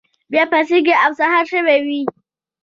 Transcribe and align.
بیا 0.31 0.43
پاڅیږي 0.51 0.93
او 1.03 1.11
سهار 1.19 1.43
شوی 1.51 1.77
وي. 1.85 2.01